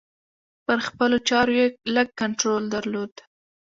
پر 0.65 0.77
خپلو 0.87 1.17
چارو 1.29 1.53
یې 1.59 1.65
لږ 1.95 2.07
کنترول 2.21 2.63
درلود. 2.73 3.13